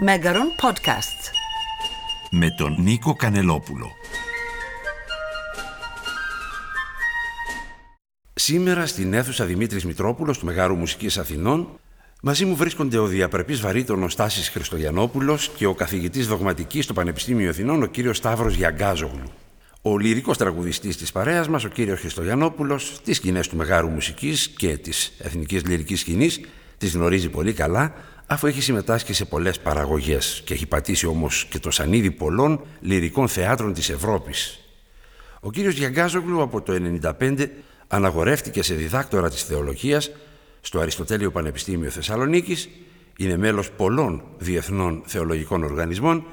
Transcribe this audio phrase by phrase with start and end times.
[0.00, 1.32] Μέγαρον Podcast.
[2.30, 3.90] Με τον Νίκο Κανελόπουλο.
[8.34, 11.68] Σήμερα στην αίθουσα Δημήτρης Μητρόπουλος του Μεγάρου Μουσικής Αθηνών
[12.22, 17.82] μαζί μου βρίσκονται ο διαπρεπής βαρύτονος Στάσης Χριστογιανόπουλος και ο καθηγητής δογματικής στο Πανεπιστήμιο Αθηνών
[17.82, 19.32] ο κύριος Σταύρος Γιαγκάζογλου.
[19.82, 24.76] Ο λυρικός τραγουδιστής της παρέας μας, ο κύριος Χριστογιανόπουλος, τις σκηνές του Μεγάρου Μουσικής και
[24.76, 26.40] της Εθνικής Λυρικής Σκηνής,
[26.78, 27.94] τις γνωρίζει πολύ καλά,
[28.26, 33.28] αφού έχει συμμετάσχει σε πολλές παραγωγές και έχει πατήσει όμως και το σανίδι πολλών λυρικών
[33.28, 34.60] θεάτρων της Ευρώπης.
[35.40, 37.46] Ο κύριος Γιαγκάζογλου από το 1995
[37.88, 40.10] αναγορεύτηκε σε διδάκτορα της θεολογίας
[40.60, 42.68] στο Αριστοτέλειο Πανεπιστήμιο Θεσσαλονίκης,
[43.18, 46.24] είναι μέλος πολλών διεθνών θεολογικών οργανισμών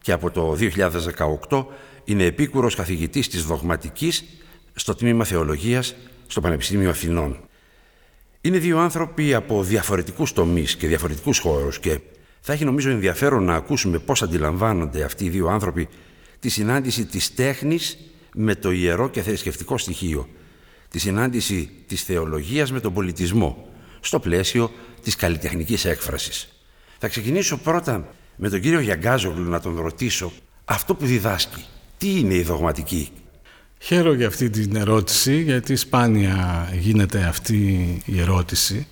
[0.00, 0.56] και από το
[1.48, 1.66] 2018
[2.04, 4.24] είναι επίκουρος καθηγητής της δογματικής
[4.74, 5.94] στο Τμήμα Θεολογίας
[6.26, 7.47] στο Πανεπιστήμιο Αθηνών.
[8.40, 12.00] Είναι δύο άνθρωποι από διαφορετικούς τομείς και διαφορετικούς χώρους και
[12.40, 15.88] θα έχει νομίζω ενδιαφέρον να ακούσουμε πώς αντιλαμβάνονται αυτοί οι δύο άνθρωποι
[16.40, 17.98] τη συνάντηση της τέχνης
[18.34, 20.28] με το ιερό και θρησκευτικό στοιχείο,
[20.88, 23.68] τη συνάντηση της θεολογίας με τον πολιτισμό,
[24.00, 24.70] στο πλαίσιο
[25.02, 26.48] της καλλιτεχνικής έκφρασης.
[26.98, 30.32] Θα ξεκινήσω πρώτα με τον κύριο Γιαγκάζογλου να τον ρωτήσω
[30.64, 31.64] αυτό που διδάσκει.
[31.98, 33.10] Τι είναι η δογματική.
[33.80, 37.56] Χαίρομαι για αυτή την ερώτηση, γιατί σπάνια γίνεται αυτή
[38.04, 38.86] η ερώτηση.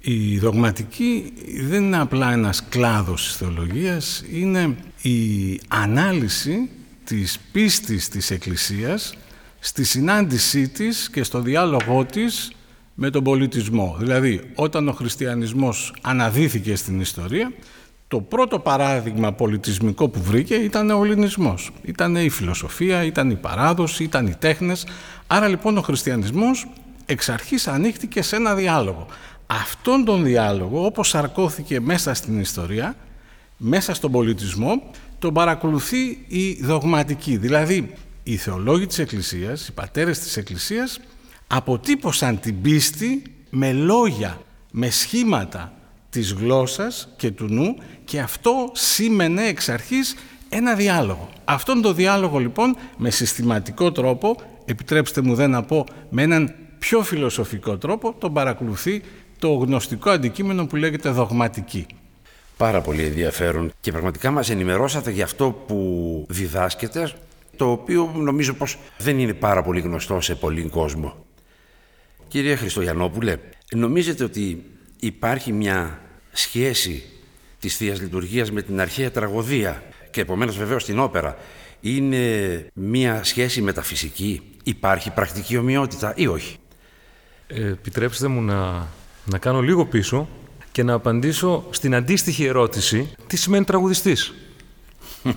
[0.00, 1.32] Η δογματική
[1.68, 6.68] δεν είναι απλά ένας κλάδος της θεολογίας, είναι η ανάλυση
[7.04, 9.14] της πίστης της Εκκλησίας
[9.58, 12.52] στη συνάντησή της και στο διάλογό της
[12.94, 13.96] με τον πολιτισμό.
[13.98, 17.52] Δηλαδή, όταν ο χριστιανισμός αναδύθηκε στην ιστορία,
[18.10, 21.70] το πρώτο παράδειγμα πολιτισμικό που βρήκε ήταν ο ελληνισμός.
[21.82, 24.86] Ήταν η φιλοσοφία, ήταν η παράδοση, ήταν οι τέχνες.
[25.26, 26.68] Άρα λοιπόν ο χριστιανισμός
[27.06, 29.06] εξ αρχής ανοίχτηκε σε ένα διάλογο.
[29.46, 32.96] Αυτόν τον διάλογο, όπως σαρκώθηκε μέσα στην ιστορία,
[33.56, 34.82] μέσα στον πολιτισμό,
[35.18, 37.36] τον παρακολουθεί η δογματική.
[37.36, 37.92] Δηλαδή,
[38.22, 41.00] οι θεολόγοι της Εκκλησίας, οι πατέρες της Εκκλησίας,
[41.46, 44.40] αποτύπωσαν την πίστη με λόγια,
[44.70, 45.72] με σχήματα,
[46.10, 50.14] της γλώσσας και του νου και αυτό σήμαινε εξ αρχής
[50.48, 51.28] ένα διάλογο.
[51.44, 57.02] Αυτόν τον διάλογο λοιπόν με συστηματικό τρόπο, επιτρέψτε μου δεν να πω με έναν πιο
[57.02, 59.02] φιλοσοφικό τρόπο, τον παρακολουθεί
[59.38, 61.86] το γνωστικό αντικείμενο που λέγεται δογματική.
[62.56, 67.12] Πάρα πολύ ενδιαφέρον και πραγματικά μας ενημερώσατε για αυτό που διδάσκεται,
[67.56, 71.24] το οποίο νομίζω πως δεν είναι πάρα πολύ γνωστό σε πολλοί κόσμο.
[72.28, 73.36] Κύριε Χριστογιαννόπουλε,
[73.74, 74.64] νομίζετε ότι
[75.00, 76.00] υπάρχει μια
[76.32, 77.02] σχέση
[77.58, 81.36] της Θείας Λειτουργίας με την αρχαία τραγωδία και επομένως βεβαίως την όπερα
[81.80, 86.56] είναι μια σχέση μεταφυσική, υπάρχει πρακτική ομοιότητα ή όχι;
[87.46, 88.88] Ε, επιτρέψτε μου να,
[89.24, 90.28] να κάνω λίγο πίσω
[90.72, 94.34] και να απαντήσω στην αντίστοιχη ερώτηση τι σημαίνει τραγουδιστής.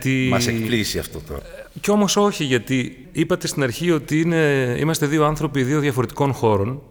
[0.00, 0.28] τι...
[0.28, 1.42] Μας εκπλήσει αυτό τώρα.
[1.80, 6.82] Κι όμως όχι, γιατί είπατε στην αρχή ότι είναι, είμαστε δύο άνθρωποι δύο διαφορετικών χώρων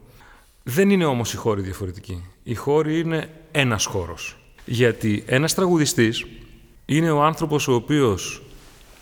[0.63, 2.23] δεν είναι όμως οι χώροι διαφορετικοί.
[2.43, 4.37] Οι χώροι είναι ένας χώρος.
[4.65, 6.25] Γιατί ένας τραγουδιστής
[6.85, 8.41] είναι ο άνθρωπος ο οποίος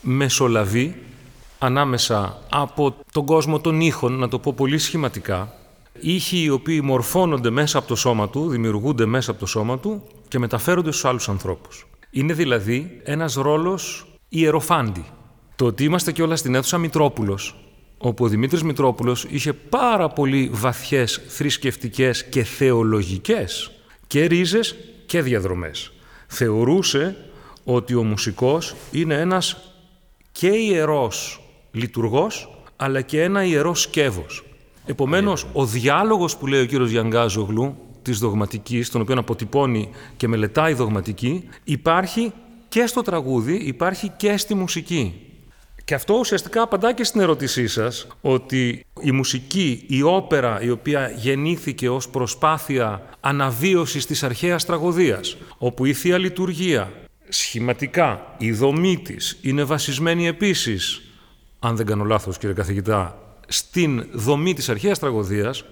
[0.02, 0.96] μεσολαβεί
[1.60, 5.54] ανάμεσα από τον κόσμο των ήχων, να το πω πολύ σχηματικά,
[6.00, 10.04] ήχοι οι οποίοι μορφώνονται μέσα από το σώμα του, δημιουργούνται μέσα από το σώμα του
[10.28, 11.88] και μεταφέρονται στους άλλους ανθρώπους.
[12.10, 15.06] Είναι δηλαδή ένας ρόλος ιεροφάντη.
[15.56, 17.56] Το ότι είμαστε και όλα στην αίθουσα Μητρόπουλος
[17.98, 23.72] όπου ο Δημήτρης Μητρόπουλος είχε πάρα πολύ βαθιές θρησκευτικές και θεολογικές
[24.08, 24.76] και ρίζες
[25.06, 25.92] και διαδρομές.
[26.28, 27.16] Θεωρούσε
[27.64, 29.74] ότι ο μουσικός είναι ένας
[30.32, 31.42] και ιερός
[31.72, 34.44] λειτουργός, αλλά και ένα ιερός σκεύος.
[34.86, 40.72] Επομένως, ο διάλογος που λέει ο κύριος Γιανγκάζογλου, της δογματικής, τον οποίο αποτυπώνει και μελετάει
[40.72, 42.32] η δογματική, υπάρχει
[42.70, 45.27] και στο τραγούδι, υπάρχει και στη μουσική.
[45.88, 51.10] Και αυτό ουσιαστικά απαντά και στην ερώτησή σας ότι η μουσική, η όπερα η οποία
[51.16, 56.92] γεννήθηκε ως προσπάθεια αναβίωσης της αρχαίας τραγωδίας, όπου η Θεία Λειτουργία
[57.28, 61.02] σχηματικά, η δομή της είναι βασισμένη επίσης,
[61.60, 63.18] αν δεν κάνω λάθος κύριε καθηγητά,
[63.48, 65.66] στην δομή της αρχαίας τραγωδίας,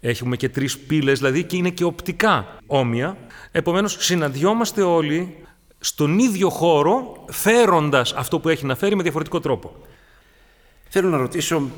[0.00, 3.16] έχουμε και τρεις πύλες, δηλαδή και είναι και οπτικά όμοια,
[3.52, 5.36] επομένως συναντιόμαστε όλοι
[5.80, 9.76] στον ίδιο χώρο, φέροντας αυτό που έχει να φέρει με διαφορετικό τρόπο.
[10.88, 11.70] Θέλω να ρωτήσω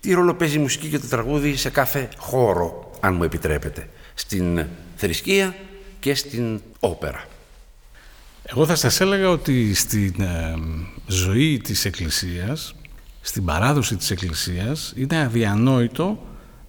[0.00, 4.66] τι ρόλο παίζει η μουσική και το τραγούδι σε κάθε χώρο, αν μου επιτρέπετε, στην
[4.96, 5.54] θρησκεία
[6.00, 7.24] και στην όπερα;
[8.42, 10.54] Εγώ θα σας έλεγα ότι στην ε,
[11.06, 12.74] ζωή της Εκκλησίας,
[13.20, 16.18] στην παράδοση της Εκκλησίας, είναι αδιανόητο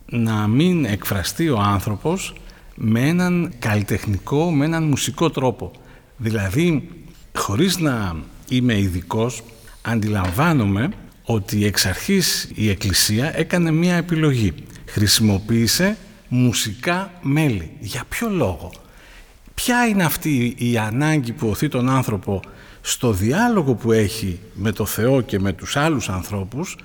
[0.05, 2.35] να μην εκφραστεί ο άνθρωπος
[2.75, 5.71] με έναν καλλιτεχνικό, με έναν μουσικό τρόπο
[6.17, 6.89] Δηλαδή,
[7.35, 8.15] χωρίς να
[8.49, 9.43] είμαι ειδικός,
[9.81, 10.89] αντιλαμβάνομαι
[11.23, 14.53] ότι εξ αρχής η Εκκλησία έκανε μία επιλογή.
[14.85, 17.71] Χρησιμοποίησε μουσικά μέλη.
[17.79, 18.71] Για ποιο λόγο;
[19.53, 22.41] Ποια είναι αυτή η ανάγκη που οθεί τον άνθρωπο
[22.81, 26.77] στο διάλογο που έχει με το Θεό και με τους άλλους ανθρώπους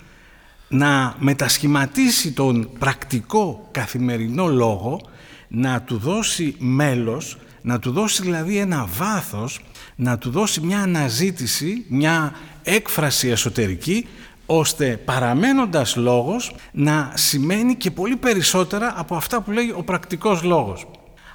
[0.68, 5.00] να μετασχηματίσει τον πρακτικό καθημερινό λόγο,
[5.48, 9.60] να του δώσει μέλος, να του δώσει δηλαδή ένα βάθος,
[9.96, 12.32] να του δώσει μια αναζήτηση, μια
[12.62, 14.06] έκφραση εσωτερική,
[14.46, 20.86] ώστε παραμένοντας λόγος να σημαίνει και πολύ περισσότερα από αυτά που λέει ο πρακτικός λόγος.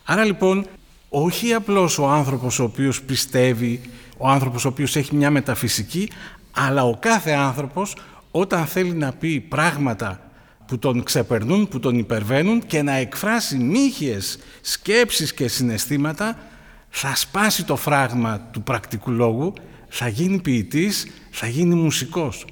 [0.03, 0.65] Άρα λοιπόν
[1.09, 3.81] όχι απλώς ο άνθρωπος ο οποίος πιστεύει,
[4.17, 6.09] ο άνθρωπος ο οποίος έχει μια μεταφυσική,
[6.51, 7.95] αλλά ο κάθε άνθρωπος
[8.31, 10.19] όταν θέλει να πει πράγματα
[10.67, 16.37] που τον ξεπερνούν, που τον υπερβαίνουν και να εκφράσει μύχιες σκέψεις και συναισθήματα,
[16.89, 19.53] θα σπάσει το φράγμα του πρακτικού λόγου,
[19.89, 22.45] θα γίνει ποιητής, θα γίνει μουσικός.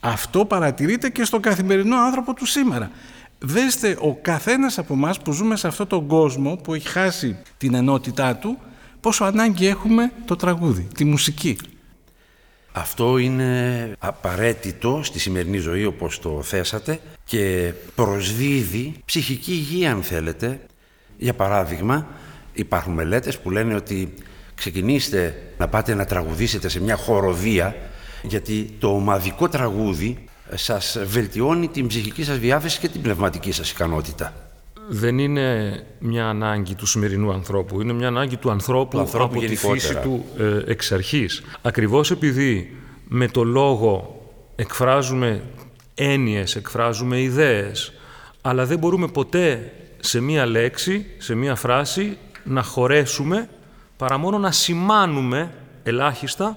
[0.00, 2.90] Αυτό παρατηρείται και στον καθημερινό άνθρωπο του σήμερα.
[3.38, 7.74] Δέστε ο καθένας από εμάς που ζούμε σε αυτόν τον κόσμο που έχει χάσει την
[7.74, 8.58] ενότητά του,
[9.00, 11.56] πόσο ανάγκη έχουμε το τραγούδι, τη μουσική.
[12.78, 20.60] Αυτό είναι απαραίτητο στη σημερινή ζωή όπως το θέσατε και προσδίδει ψυχική υγεία αν θέλετε.
[21.18, 22.06] Για παράδειγμα
[22.52, 24.14] υπάρχουν μελέτες που λένε ότι
[24.54, 27.76] ξεκινήστε να πάτε να τραγουδήσετε σε μια χοροδία
[28.22, 30.24] γιατί το ομαδικό τραγούδι
[30.54, 34.47] σας βελτιώνει την ψυχική σας διάθεση και την πνευματική σας ικανότητα.
[34.90, 39.56] Δεν είναι μια ανάγκη του σημερινού ανθρώπου, είναι μια ανάγκη του ανθρώπου, ανθρώπου από τη
[39.56, 41.42] φύση του ε, εξ αρχής.
[41.62, 42.76] Ακριβώς επειδή
[43.08, 44.22] με το λόγο
[44.56, 45.42] εκφράζουμε
[45.94, 47.92] έννοιες, εκφράζουμε ιδέες,
[48.40, 53.48] αλλά δεν μπορούμε ποτέ σε μία λέξη, σε μία φράση να χωρέσουμε
[53.96, 56.56] παρά μόνο να σημάνουμε ελάχιστα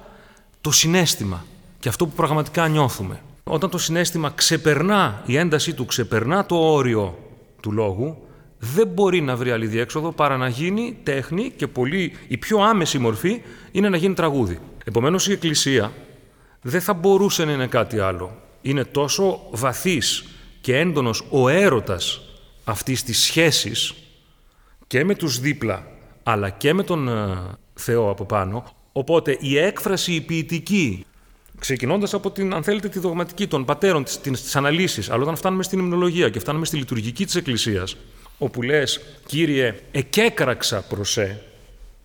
[0.61, 1.45] το συνέστημα
[1.79, 3.21] και αυτό που πραγματικά νιώθουμε.
[3.43, 7.17] Όταν το συνέστημα ξεπερνά, η έντασή του ξεπερνά το όριο
[7.61, 8.17] του λόγου,
[8.59, 12.97] δεν μπορεί να βρει άλλη διέξοδο παρά να γίνει τέχνη και πολύ, η πιο άμεση
[12.97, 13.41] μορφή
[13.71, 14.59] είναι να γίνει τραγούδι.
[14.85, 15.91] Επομένως η Εκκλησία
[16.61, 18.37] δεν θα μπορούσε να είναι κάτι άλλο.
[18.61, 20.25] Είναι τόσο βαθύς
[20.61, 22.21] και έντονος ο έρωτας
[22.63, 23.93] αυτής της σχέσης
[24.87, 25.87] και με τους δίπλα
[26.23, 27.37] αλλά και με τον ε,
[27.73, 31.05] Θεό από πάνω, οπότε η έκφραση η ποιητική
[31.61, 35.79] Ξεκινώντας από την, αν θέλετε, τη δογματική των πατέρων, τι αναλύσεις, αλλά όταν φτάνουμε στην
[35.79, 37.95] υμνολογία και φτάνουμε στη λειτουργική της Εκκλησίας,
[38.37, 41.41] όπου λες, κύριε, εκέκραξα προσέ,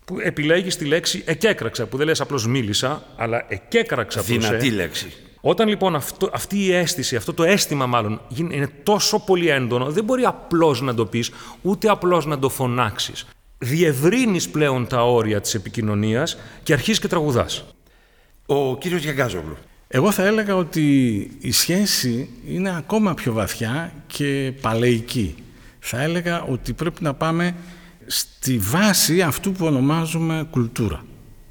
[0.05, 4.39] που επιλέγεις τη λέξη εκέκραξα, που δεν λες απλώς μίλησα, αλλά εκέκραξα προσέ.
[4.39, 5.13] Δυνατή λέξη.
[5.41, 10.05] Όταν λοιπόν αυτό, αυτή η αίσθηση, αυτό το αίσθημα μάλλον, είναι τόσο πολύ έντονο, δεν
[10.05, 11.31] μπορεί απλώς να το πεις,
[11.63, 13.27] ούτε απλώς να το φωνάξεις.
[13.59, 17.65] Διευρύνεις πλέον τα όρια της επικοινωνίας και αρχίζεις και τραγουδάς.
[18.47, 19.57] Ο κύριος Γιαγκάζογλου.
[19.89, 25.35] Εγώ θα έλεγα ότι η σχέση είναι ακόμα πιο βαθιά και παλαιική.
[25.79, 27.55] Θα έλεγα ότι πρέπει να πάμε
[28.07, 31.05] στη βάση αυτού που ονομάζουμε κουλτούρα,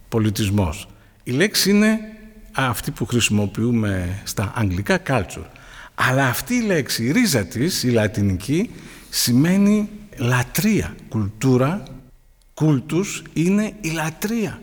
[0.10, 0.88] πολιτισμός.
[1.24, 2.00] Η λέξη είναι
[2.52, 5.46] αυτή που χρησιμοποιούμε στα αγγλικά culture.
[5.96, 8.70] Αλλά αυτή η λέξη, η ρίζα της, η λατινική,
[9.10, 10.96] σημαίνει λατρεία.
[11.10, 11.84] Κουλτούρα,
[12.54, 14.60] κούλτους, είναι η λατρεία.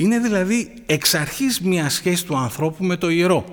[0.00, 3.44] Είναι δηλαδή εξ αρχής μια σχέση του ανθρώπου με το ιερό.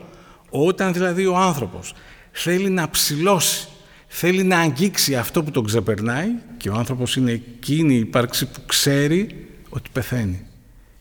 [0.49, 1.93] Όταν δηλαδή ο άνθρωπος
[2.31, 3.67] θέλει να ψηλώσει,
[4.07, 6.27] θέλει να αγγίξει αυτό που τον ξεπερνάει
[6.57, 10.45] και ο άνθρωπος είναι εκείνη η ύπαρξη που ξέρει ότι πεθαίνει.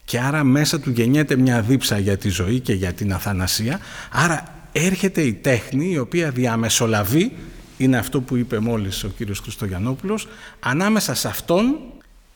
[0.04, 3.80] Και άρα μέσα του γεννιέται μια δίψα για τη ζωή και για την αθανασία.
[4.10, 7.32] Άρα έρχεται η τέχνη η οποία διαμεσολαβεί,
[7.76, 10.28] είναι αυτό που είπε μόλις ο κύριος Χριστογιαννόπουλος,
[10.60, 11.78] ανάμεσα σε αυτόν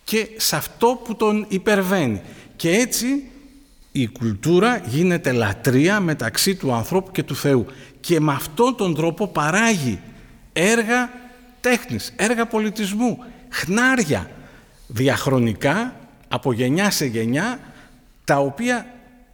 [0.04, 2.20] και σε αυτό που τον υπερβαίνει.
[2.60, 3.30] Και έτσι
[3.92, 7.66] η κουλτούρα γίνεται λατρεία μεταξύ του ανθρώπου και του Θεού.
[8.00, 10.00] Και με αυτόν τον τρόπο παράγει
[10.52, 11.10] έργα
[11.60, 14.30] τέχνης, έργα πολιτισμού, χνάρια
[14.86, 15.96] διαχρονικά
[16.28, 17.60] από γενιά σε γενιά
[18.24, 18.86] τα οποία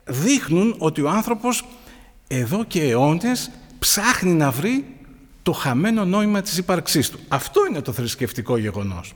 [0.05, 1.67] δείχνουν ότι ο άνθρωπος
[2.29, 4.85] εδώ και αιώνες ψάχνει να βρει
[5.43, 7.19] το χαμένο νόημα της ύπαρξής του.
[7.29, 9.13] Αυτό είναι το θρησκευτικό γεγονός.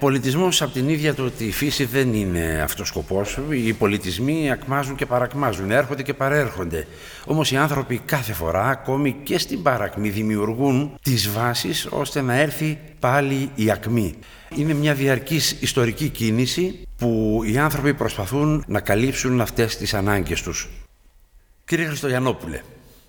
[0.00, 3.38] Πολιτισμός από την ίδια του ότι η φύση δεν είναι αυτός σκοπός.
[3.50, 6.86] Οι πολιτισμοί ακμάζουν και παρακμάζουν, έρχονται και παρέρχονται.
[7.24, 12.78] Όμως οι άνθρωποι κάθε φορά, ακόμη και στην παρακμή, δημιουργούν τις βάσεις ώστε να έρθει
[12.98, 14.14] πάλι η ακμή.
[14.56, 20.68] Είναι μια διαρκής ιστορική κίνηση που οι άνθρωποι προσπαθούν να καλύψουν αυτές τις ανάγκες τους.
[21.64, 22.60] Κύριε Χριστογιαννόπουλε.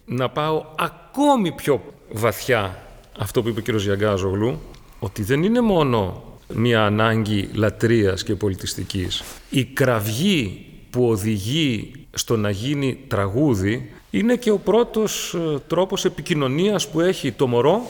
[0.05, 2.77] Να πάω ακόμη πιο βαθιά
[3.19, 4.61] αυτό που είπε ο κύριος Γιαγκάζογλου,
[4.99, 6.23] ότι δεν είναι μόνο
[6.55, 9.23] μια ανάγκη λατρείας και πολιτιστικής.
[9.49, 16.87] Η κραυγή που οδηγεί στο να γίνει τραγούδι είναι και ο πρώτος ε, τρόπος επικοινωνίας
[16.87, 17.81] που έχει το μωρό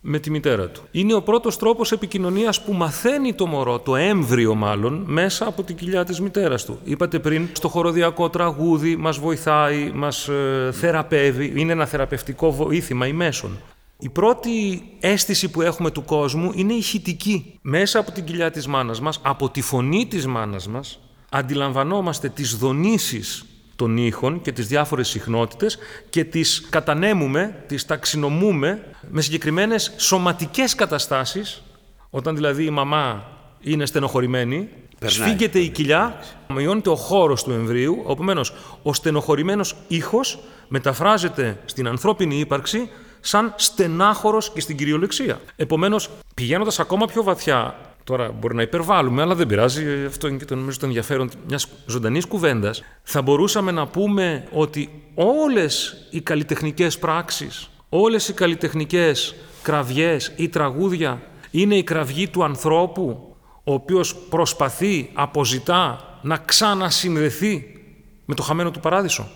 [0.00, 0.82] με τη μητέρα του.
[0.90, 5.76] Είναι ο πρώτος τρόπος επικοινωνίας που μαθαίνει το μωρό, το έμβριο μάλλον, μέσα από την
[5.76, 6.78] κοιλιά της μητέρας του.
[6.84, 13.12] Είπατε πριν, στο χοροδιακό τραγούδι μας βοηθάει, μας ε, θεραπεύει, είναι ένα θεραπευτικό βοήθημα ή
[13.12, 13.58] μέσον.
[14.00, 17.58] Η πρώτη αίσθηση που έχουμε του κόσμου είναι ηχητική.
[17.62, 20.98] Μέσα από την κοιλιά της μάνας μας, από τη φωνή της μάνας μας,
[21.30, 23.44] αντιλαμβανόμαστε τις δονήσεις
[23.76, 25.78] των ήχων και τις διάφορες συχνότητες
[26.10, 31.62] και τις κατανέμουμε, τις ταξινομούμε με συγκεκριμένες σωματικές καταστάσεις,
[32.10, 33.24] όταν δηλαδή η μαμά
[33.60, 35.18] είναι στενοχωρημένη, Περνάει.
[35.18, 36.16] σφίγγεται η κοιλιά,
[36.54, 38.44] μειώνεται ο χώρος του εμβρίου, επομένω
[38.82, 40.38] ο στενοχωρημένος ήχος
[40.68, 42.88] μεταφράζεται στην ανθρώπινη ύπαρξη
[43.20, 45.40] σαν στενάχωρος και στην κυριολεξία.
[45.56, 47.76] Επομένως, πηγαίνοντας ακόμα πιο βαθιά
[48.08, 50.04] Τώρα μπορεί να υπερβάλλουμε, αλλά δεν πειράζει.
[50.06, 52.82] Αυτό είναι και το, νομίζω το ενδιαφέρον μιας ζωντανής κουβέντας.
[53.02, 61.22] Θα μπορούσαμε να πούμε ότι όλες οι καλλιτεχνικές πράξεις, όλες οι καλλιτεχνικές κραυγές ή τραγούδια
[61.50, 67.82] είναι η κραυγή του ανθρώπου, ο οποίος προσπαθεί, αποζητά να ξανασυνδεθεί
[68.24, 69.28] με το χαμένο του παράδεισο.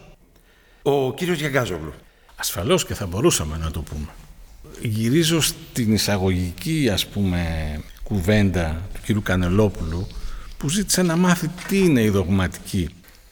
[0.82, 1.92] Ο κύριος Γιαγκάζογλου.
[2.42, 4.08] Ασφαλώς και θα μπορούσαμε να το πούμε.
[4.80, 7.40] Γυρίζω στην εισαγωγική ας πούμε
[8.02, 10.06] κουβέντα του κύριου Κανελόπουλου
[10.56, 12.88] που ζήτησε να μάθει τι είναι η δογματική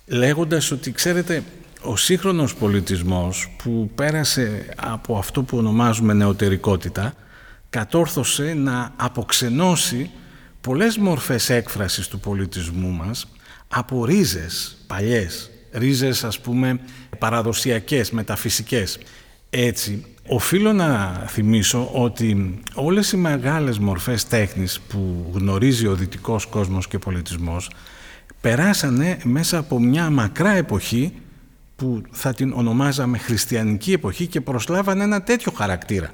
[0.07, 1.43] λέγοντας ότι ξέρετε
[1.83, 7.14] ο σύγχρονος πολιτισμός που πέρασε από αυτό που ονομάζουμε νεωτερικότητα
[7.71, 10.11] κατόρθωσε να αποξενώσει
[10.61, 13.26] πολλές μορφές έκφρασης του πολιτισμού μας
[13.69, 16.81] από ρίζες παλιές, ρίζες ας πούμε
[17.19, 18.99] παραδοσιακές, μεταφυσικές.
[19.50, 26.89] Έτσι, οφείλω να θυμίσω ότι όλες οι μεγάλες μορφές τέχνης που γνωρίζει ο δυτικός κόσμος
[26.89, 27.71] και πολιτισμός
[28.41, 31.12] περάσανε μέσα από μια μακρά εποχή
[31.77, 36.11] που θα την ονομάζαμε χριστιανική εποχή και προσλάβανε ένα τέτοιο χαρακτήρα.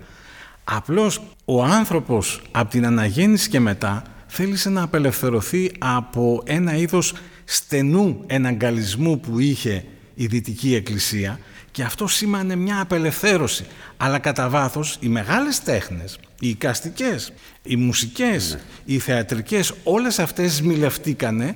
[0.64, 7.14] Απλώς ο άνθρωπος από την αναγέννηση και μετά θέλησε να απελευθερωθεί από ένα είδος
[7.48, 9.84] στενού εναγκαλισμού που είχε
[10.14, 11.38] η Δυτική Εκκλησία
[11.70, 13.66] και αυτό σήμανε μια απελευθέρωση.
[13.96, 18.60] Αλλά κατά βάθος οι μεγάλες τέχνες, οι οικαστικές, οι μουσικές, ναι.
[18.94, 21.54] οι θεατρικές, όλες αυτές μιλευτήκανε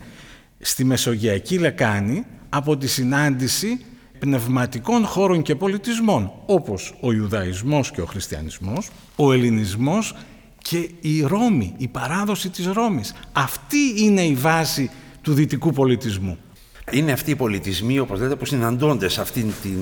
[0.61, 3.85] στη Μεσογειακή Λεκάνη από τη συνάντηση
[4.19, 10.15] πνευματικών χώρων και πολιτισμών, όπως ο Ιουδαϊσμός και ο Χριστιανισμός, ο Ελληνισμός
[10.63, 13.15] και η Ρώμη, η παράδοση της Ρώμης.
[13.33, 14.91] Αυτή είναι η βάση
[15.31, 16.39] του δυτικού πολιτισμού.
[16.91, 19.79] Είναι αυτοί οι πολιτισμοί, όπως λέτε, που συναντώνται σε αυτήν την,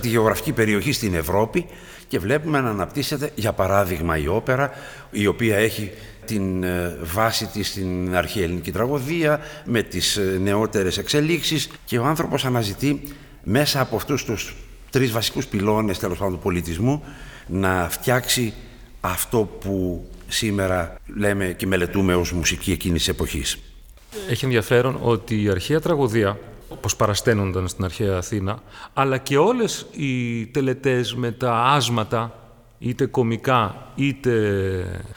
[0.00, 1.66] τη γεωγραφική περιοχή στην Ευρώπη
[2.08, 4.70] και βλέπουμε να αναπτύσσεται, για παράδειγμα, η όπερα,
[5.10, 5.90] η οποία έχει
[6.24, 12.04] την ε, βάση της στην αρχαία ελληνική τραγωδία, με τις ε, νεότερες εξελίξεις και ο
[12.04, 13.02] άνθρωπος αναζητεί
[13.42, 14.56] μέσα από αυτούς τους
[14.90, 17.02] τρεις βασικούς πυλώνες τέλος πάντων του πολιτισμού
[17.46, 18.52] να φτιάξει
[19.00, 23.58] αυτό που σήμερα λέμε και μελετούμε ως μουσική εκείνης της εποχής.
[24.28, 26.38] Έχει ενδιαφέρον ότι η αρχαία τραγωδία,
[26.68, 28.62] όπως παρασταίνονταν στην αρχαία Αθήνα,
[28.92, 32.34] αλλά και όλες οι τελετές με τα άσματα,
[32.78, 34.30] είτε κομικά είτε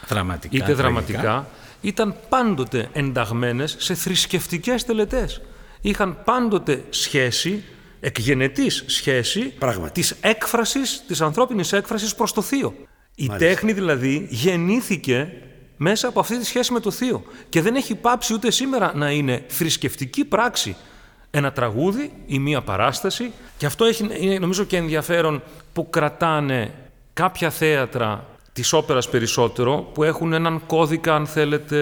[0.08, 1.48] δραματικά, είτε δραματικά
[1.82, 5.42] ήταν πάντοτε ενταγμένες σε θρησκευτικές τελετές.
[5.82, 7.64] Είχαν πάντοτε σχέση,
[8.00, 9.92] εκγενετής σχέση, Πράγματι.
[9.92, 12.76] της έκφρασης, της ανθρώπινης έκφρασης προς το Θείο.
[13.16, 15.34] Η τέχνη δηλαδή γεννήθηκε
[15.78, 17.24] μέσα από αυτή τη σχέση με το Θείο.
[17.50, 20.76] Και δεν έχει πάψει ούτε σήμερα να είναι θρησκευτική πράξη
[21.36, 23.32] ένα τραγούδι ή μία παράσταση.
[23.58, 25.42] Και αυτό έχει, είναι νομίζω και ενδιαφέρον
[25.74, 26.74] που κρατάνε
[27.14, 31.78] κάποια θέατρα της όπερας περισσότερο που έχουν έναν κώδικα, αν θέλετε,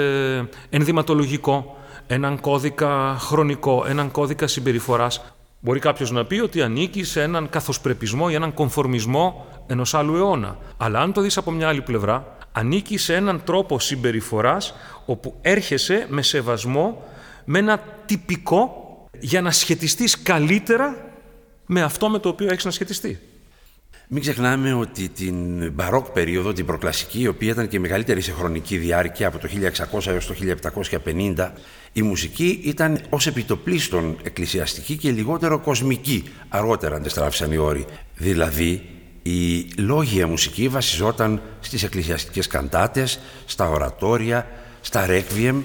[0.69, 5.23] ενδυματολογικό, έναν κώδικα χρονικό, έναν κώδικα συμπεριφοράς.
[5.59, 10.57] Μπορεί κάποιος να πει ότι ανήκει σε έναν καθοσπρεπισμό ή έναν κομφορμισμό ενός άλλου αιώνα.
[10.77, 14.73] Αλλά αν το δεις από μια άλλη πλευρά, ανήκει σε έναν τρόπο συμπεριφοράς
[15.05, 17.03] όπου έρχεσαι με σεβασμό,
[17.45, 18.75] με ένα τυπικό
[19.19, 21.11] για να σχετιστείς καλύτερα
[21.65, 23.19] με αυτό με το οποίο έχεις να σχετιστεί.
[24.13, 28.77] Μην ξεχνάμε ότι την μπαρόκ περίοδο, την προκλασική, η οποία ήταν και μεγαλύτερη σε χρονική
[28.77, 29.47] διάρκεια από το
[29.91, 30.35] 1600 έως το
[31.05, 31.51] 1750,
[31.93, 36.23] η μουσική ήταν ως επιτοπλίστων εκκλησιαστική και λιγότερο κοσμική.
[36.49, 37.85] Αργότερα αντιστράφησαν οι όροι.
[38.15, 38.89] Δηλαδή,
[39.23, 44.47] η λόγια μουσική βασιζόταν στις εκκλησιαστικές καντάτες, στα ορατόρια,
[44.81, 45.61] στα ρέκβιεμ.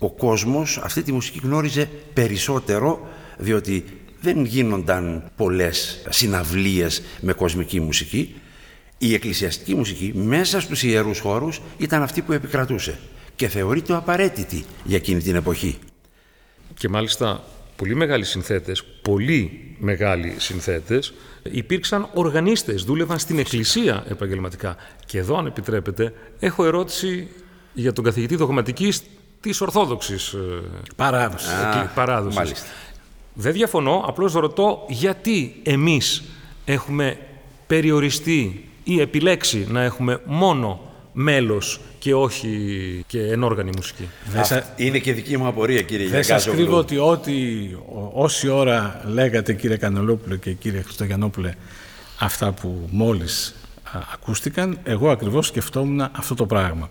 [0.00, 3.08] Ο κόσμος αυτή τη μουσική γνώριζε περισσότερο
[3.38, 3.84] διότι
[4.20, 8.34] δεν γίνονταν πολλές συναυλίες με κοσμική μουσική.
[8.98, 12.98] Η εκκλησιαστική μουσική μέσα στους ιερούς χώρους ήταν αυτή που επικρατούσε
[13.36, 15.78] και θεωρείται απαραίτητη για εκείνη την εποχή.
[16.74, 17.44] Και μάλιστα
[17.76, 21.12] πολύ μεγάλοι συνθέτες, πολύ μεγάλοι συνθέτες,
[21.42, 24.76] υπήρξαν οργανίστες, δούλευαν στην εκκλησία επαγγελματικά.
[25.06, 27.28] Και εδώ, αν επιτρέπετε, έχω ερώτηση
[27.72, 29.02] για τον καθηγητή δογματικής
[29.40, 30.34] της Ορθόδοξης
[30.96, 31.48] Παράδοσης.
[31.94, 32.64] παράδοσης.
[33.34, 36.22] Δεν διαφωνώ, απλώς ρωτώ γιατί εμείς
[36.64, 37.18] έχουμε
[37.66, 44.08] περιοριστεί ή επιλέξει να έχουμε μόνο μέλος και όχι και ενόργανη μουσική.
[44.76, 47.32] Είναι και δική μου απορία κύριε Δεν σας κρύβω ότι ό,τι,
[48.12, 51.54] όση ώρα λέγατε κύριε Κανελόπουλε και κύριε Χριστογιαννόπουλε
[52.18, 53.54] αυτά που μόλις
[54.12, 56.90] ακούστηκαν, εγώ ακριβώς σκεφτόμουν αυτό το πράγμα.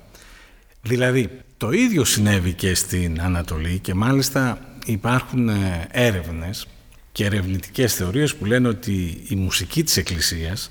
[0.82, 6.68] Δηλαδή, το ίδιο συνέβη και στην Ανατολή και μάλιστα υπάρχουν ε, έρευνες
[7.12, 10.68] και ερευνητικές θεωρίες που λένε ότι η μουσική της Εκκλησίας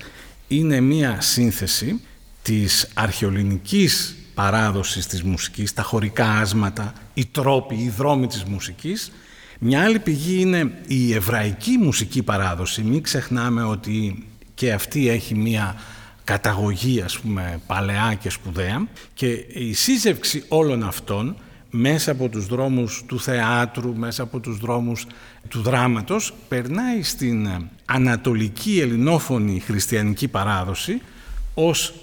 [0.48, 2.00] είναι μία σύνθεση
[2.42, 9.12] της αρχαιολινικής παράδοσης της μουσικής, τα χωρικά άσματα, οι τρόποι, οι δρόμοι της μουσικής.
[9.58, 12.82] Μια άλλη πηγή είναι η εβραϊκή μουσική παράδοση.
[12.82, 15.76] Μην ξεχνάμε ότι και αυτή έχει μία
[16.24, 21.36] καταγωγή ας πούμε παλαιά και σπουδαία και η σύζευξη όλων αυτών
[21.70, 25.06] μέσα από τους δρόμους του θεάτρου, μέσα από τους δρόμους
[25.48, 27.48] του δράματος περνάει στην
[27.84, 31.00] ανατολική ελληνόφωνη χριστιανική παράδοση
[31.54, 31.94] ως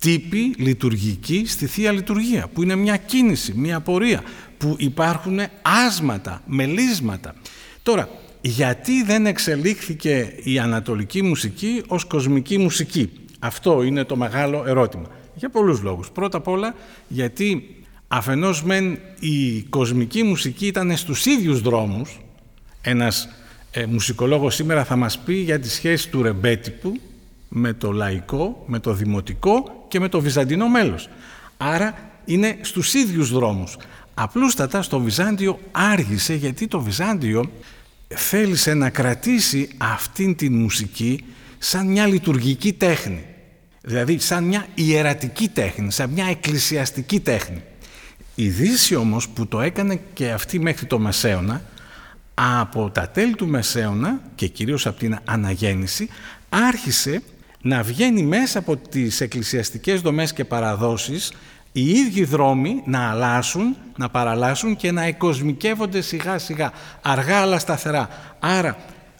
[0.00, 4.22] τύπη λειτουργική στη Θεία Λειτουργία που είναι μια κίνηση, μια πορεία
[4.58, 5.38] που υπάρχουν
[5.86, 7.34] άσματα, μελίσματα.
[7.82, 8.08] Τώρα,
[8.40, 15.06] γιατί δεν εξελίχθηκε η ανατολική μουσική ως κοσμική μουσική; Αυτό είναι το μεγάλο ερώτημα.
[15.34, 16.10] Για πολλούς λόγους.
[16.10, 16.74] Πρώτα απ' όλα
[17.08, 17.76] γιατί
[18.08, 22.20] αφενός μεν η κοσμική μουσική ήταν στους ίδιους δρόμους.
[22.82, 23.28] Ένας
[23.70, 27.00] ε, μουσικολόγος σήμερα θα μας πει για τη σχέση του ρεμπέτυπου
[27.52, 31.08] με το λαϊκό, με το δημοτικό και με το βυζαντινό μέλος.
[31.56, 33.76] Άρα είναι στους ίδιους δρόμους.
[34.14, 37.50] Απλούστατα στο Βυζάντιο άργησε γιατί το Βυζάντιο
[38.08, 41.24] θέλησε να κρατήσει αυτήν την μουσική
[41.58, 43.24] σαν μια λειτουργική τέχνη.
[43.82, 47.62] Δηλαδή σαν μια ιερατική τέχνη, σαν μια εκκλησιαστική τέχνη.
[48.34, 51.62] Η Δύση όμως που το έκανε και αυτή μέχρι το Μεσαίωνα,
[52.34, 56.08] από τα τέλη του Μεσαίωνα και κυρίως από την Αναγέννηση,
[56.48, 57.22] άρχισε
[57.62, 61.32] να βγαίνει μέσα από τις εκκλησιαστικές δομές και παραδόσεις
[61.72, 68.08] οι ίδιοι δρόμοι να αλλάσουν, να παραλλάσσουν και να εκοσμικεύονται σιγά σιγά, αργά αλλά σταθερά.
[68.38, 68.76] Άρα,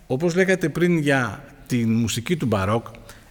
[0.06, 2.86] όπως λέγατε πριν για τη μουσική του Μπαρόκ,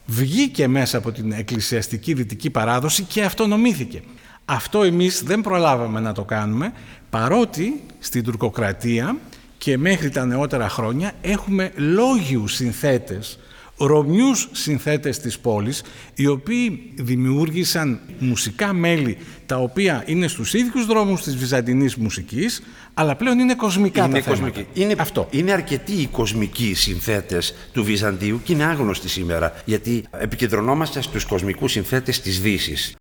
[0.06, 4.02] βγήκε μέσα από την εκκλησιαστική δυτική παράδοση και αυτονομήθηκε.
[4.46, 6.74] Αυτό εμείς δεν προλάβαμε να το κάνουμε,
[7.10, 9.18] παρότι στην τουρκοκρατία
[9.58, 13.40] και μέχρι τα νεότερα χρόνια έχουμε λόγιους συνθέτες
[13.80, 15.84] Ρωμιούς συνθέτες της πόλης,
[16.16, 22.62] οι οποίοι δημιούργησαν μουσικά μέλη τα οποία είναι στους ίδιους δρόμους της βυζαντινής μουσικής,
[22.94, 24.66] αλλά πλέον είναι κοσμικά είναι τα κοσμική.
[24.74, 25.28] Είναι, Αυτό.
[25.32, 31.72] είναι αρκετοί οι κοσμικοί συνθέτες του Βυζαντίου και είναι άγνωστοι σήμερα, γιατί επικεντρωνόμαστε στους κοσμικούς
[31.72, 32.96] συνθέτες της Δύσης.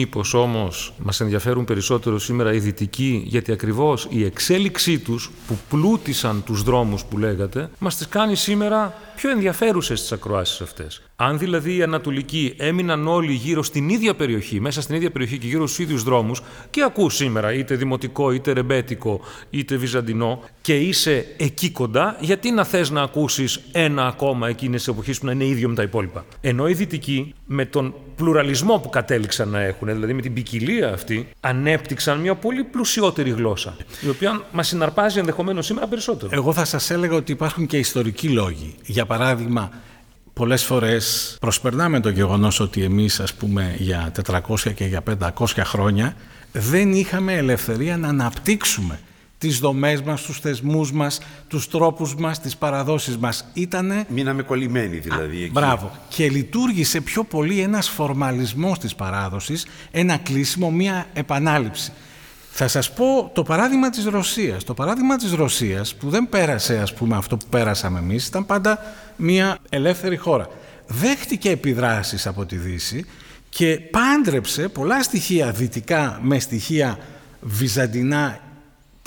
[0.00, 6.42] Μήπως όμως μας ενδιαφέρουν περισσότερο σήμερα οι δυτικοί, γιατί ακριβώς η εξέλιξή τους που πλούτησαν
[6.44, 11.02] τους δρόμους που λέγατε, μας τις κάνει σήμερα πιο ενδιαφέρουσες τις ακροάσεις αυτές.
[11.16, 15.46] Αν δηλαδή οι Ανατολικοί έμειναν όλοι γύρω στην ίδια περιοχή, μέσα στην ίδια περιοχή και
[15.46, 21.26] γύρω στους ίδιους δρόμους, και ακού σήμερα είτε δημοτικό, είτε ρεμπέτικο, είτε βυζαντινό, και είσαι
[21.36, 25.44] εκεί κοντά, γιατί να θες να ακούσεις ένα ακόμα εκείνε τι εποχέ που να είναι
[25.44, 30.12] ίδιο με τα υπόλοιπα; Ενώ οι Δυτικοί, με τον πλουραλισμό που κατέληξαν να έχουν, δηλαδή
[30.12, 35.86] με την ποικιλία αυτή, ανέπτυξαν μια πολύ πλουσιότερη γλώσσα, η οποία μας συναρπάζει ενδεχομένως σήμερα
[35.86, 36.30] περισσότερο.
[36.32, 38.74] Εγώ θα σας έλεγα ότι υπάρχουν και ιστορικοί λόγοι.
[38.84, 39.70] Για παράδειγμα,
[40.32, 46.14] πολλές φορές προσπερνάμε το γεγονός ότι εμείς, ας πούμε, για 400 και για 500 χρόνια
[46.52, 48.98] δεν είχαμε ελευθερία να αναπτύξουμε
[49.40, 53.44] τις δομές μας, τους θεσμούς μας, τους τρόπους μας, τις παραδόσεις μας.
[53.52, 54.04] Ήτανε...
[54.08, 55.50] Μείναμε κολλημένοι δηλαδή εκεί.
[55.50, 55.90] Μπράβο.
[56.08, 61.92] Και λειτουργήσε πιο πολύ ένας φορμαλισμός της παράδοσης, ένα κλείσιμο, μία επανάληψη.
[62.50, 64.64] Θα σας πω το παράδειγμα της Ρωσίας.
[64.64, 68.78] Το παράδειγμα της Ρωσίας που δεν πέρασε ας πούμε αυτό που πέρασαμε εμείς ήταν πάντα
[69.16, 70.48] μια ελεύθερη χώρα.
[70.86, 73.06] Δέχτηκε επιδράσεις από τη Δύση
[73.48, 76.98] και πάντρεψε πολλά στοιχεία δυτικά με στοιχεία
[77.40, 78.40] βυζαντινά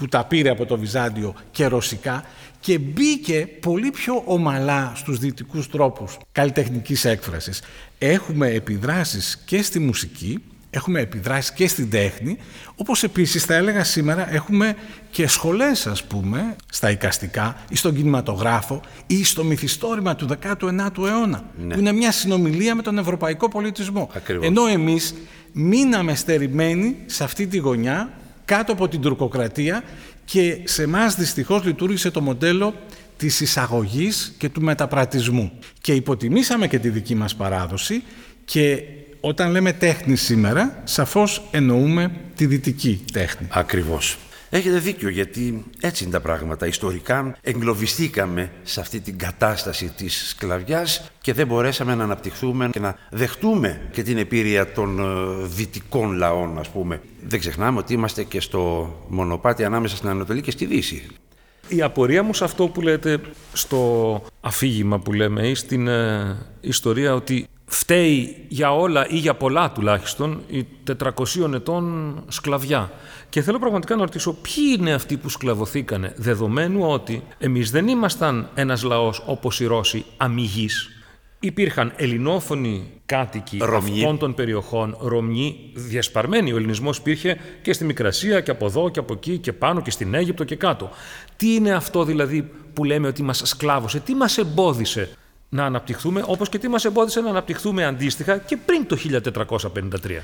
[0.03, 2.23] που τα πήρε από το Βυζάντιο και ρωσικά
[2.59, 7.61] και μπήκε πολύ πιο ομαλά στους δυτικούς τρόπους καλλιτεχνικής έκφρασης.
[7.97, 12.37] Έχουμε επιδράσεις και στη μουσική έχουμε επιδράσεις και στην τέχνη,
[12.75, 14.75] όπως επίσης θα έλεγα σήμερα έχουμε
[15.11, 21.43] και σχολές ας πούμε στα οικαστικά ή στον κινηματογράφο ή στο μυθιστόρημα του 19ου αιώνα
[21.57, 21.73] ναι.
[21.73, 24.09] που είναι μια συνομιλία με τον ευρωπαϊκό πολιτισμό.
[24.13, 24.45] Ακριβώς.
[24.45, 25.15] Ενώ εμείς
[25.51, 28.13] μείναμε στερημένοι σε αυτή τη γωνιά
[28.45, 29.83] κάτω από την τουρκοκρατία
[30.25, 32.73] και σε εμάς δυστυχώς λειτουργήσε το μοντέλο
[33.17, 35.51] της εισαγωγής και του μεταπρατισμού.
[35.81, 38.03] Και υποτιμήσαμε και τη δική μας παράδοση
[38.45, 38.83] και
[39.19, 43.47] όταν λέμε τέχνη σήμερα, σαφώς εννοούμε τη δυτική τέχνη.
[43.51, 44.17] Ακριβώς.
[44.55, 46.67] Έχετε δίκιο γιατί έτσι είναι τα πράγματα.
[46.67, 52.95] Ιστορικά εγκλωβιστήκαμε σε αυτή την κατάσταση της σκλαβιάς και δεν μπορέσαμε να αναπτυχθούμε και να
[53.09, 57.01] δεχτούμε και την επίρρεια των ε, δυτικών λαών ας πούμε.
[57.23, 61.07] Δεν ξεχνάμε ότι είμαστε και στο μονοπάτι ανάμεσα στην Ανατολή και στη Δύση.
[61.67, 63.19] Η απορία μου σε αυτό που λέτε
[63.53, 69.71] στο αφήγημα που λέμε ή στην ε, ιστορία ότι φταίει για όλα ή για πολλά
[69.71, 70.65] τουλάχιστον η
[71.03, 72.91] 400 ετών σκλαβιά.
[73.33, 78.49] Και θέλω πραγματικά να ρωτήσω ποιοι είναι αυτοί που σκλαβωθήκανε, δεδομένου ότι εμείς δεν ήμασταν
[78.55, 80.89] ένας λαός όπως οι Ρώσοι αμυγείς.
[81.39, 83.99] Υπήρχαν ελληνόφωνοι κάτοικοι Ρωμιοί.
[83.99, 86.53] αυτών των περιοχών, Ρωμιοί, διασπαρμένοι.
[86.53, 89.91] Ο ελληνισμός υπήρχε και στη Μικρασία και από εδώ και από εκεί και πάνω και
[89.91, 90.89] στην Αίγυπτο και κάτω.
[91.35, 95.09] Τι είναι αυτό δηλαδή που λέμε ότι μας σκλάβωσε, τι μας εμπόδισε
[95.49, 100.21] να αναπτυχθούμε, όπως και τι μας εμπόδισε να αναπτυχθούμε αντίστοιχα και πριν το 1453.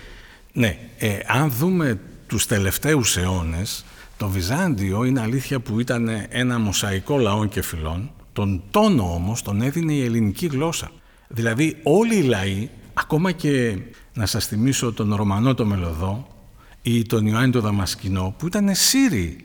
[0.54, 3.86] Ναι, ε, αν δούμε τους τελευταίους αιώνες,
[4.18, 9.62] το Βυζάντιο είναι αλήθεια που ήταν ένα μοσαϊκό λαών και φυλών, τον τόνο όμως τον
[9.62, 10.92] έδινε η ελληνική γλώσσα.
[11.28, 13.78] Δηλαδή όλοι οι λαοί, ακόμα και
[14.14, 16.28] να σας θυμίσω τον Ρωμανό το Μελωδό
[16.82, 19.38] ή τον Ιωάννη το Δαμασκηνό, που ήταν Σύριοι.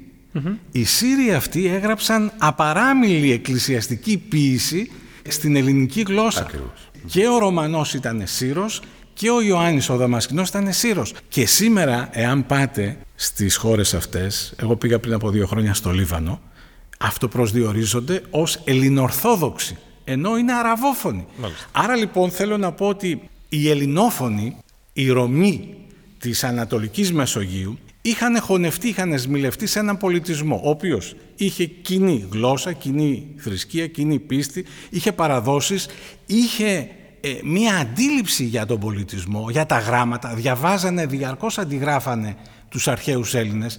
[0.70, 4.90] Οι Σύριοι αυτοί έγραψαν απαράμιλη εκκλησιαστική ποίηση
[5.28, 6.40] στην ελληνική γλώσσα.
[6.40, 6.90] Ακριβώς.
[7.06, 8.80] Και ο Ρωμανός ήταν Σύρος
[9.14, 11.14] και ο Ιωάννης ο Δαμασκηνός ήταν Σύρος.
[11.28, 16.40] Και σήμερα, εάν πάτε στις χώρες αυτές, εγώ πήγα πριν από δύο χρόνια στο Λίβανο,
[16.98, 21.26] αυτοπροσδιορίζονται ως ελληνορθόδοξοι, ενώ είναι αραβόφωνοι.
[21.36, 21.66] Μάλιστα.
[21.72, 24.56] Άρα λοιπόν θέλω να πω ότι οι ελληνόφωνοι,
[24.92, 25.74] οι Ρωμοί
[26.18, 32.72] της Ανατολικής Μεσογείου, είχαν χωνευτεί, είχαν σμιλευτεί σε έναν πολιτισμό, ο οποίος είχε κοινή γλώσσα,
[32.72, 35.86] κοινή θρησκεία, κοινή πίστη, είχε παραδόσεις,
[36.26, 36.88] είχε
[37.26, 42.36] ε, μία αντίληψη για τον πολιτισμό, για τα γράμματα, διαβάζανε, διαρκώς αντιγράφανε
[42.68, 43.78] τους αρχαίους Έλληνες.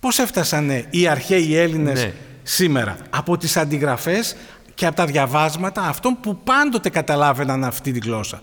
[0.00, 2.12] Πώς έφτασανε οι αρχαίοι Έλληνες Ναι.
[2.42, 4.36] σήμερα; Από τις αντιγραφές
[4.74, 8.42] και από τα διαβάσματα αυτών που πάντοτε καταλάβαιναν αυτή τη γλώσσα.